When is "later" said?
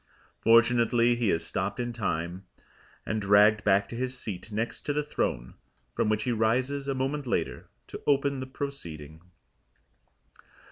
7.27-7.69